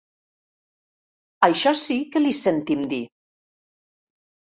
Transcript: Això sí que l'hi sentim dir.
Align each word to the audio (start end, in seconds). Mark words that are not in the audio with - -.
Això 1.49 1.75
sí 1.83 1.99
que 2.17 2.25
l'hi 2.25 2.35
sentim 2.41 2.85
dir. 2.97 3.03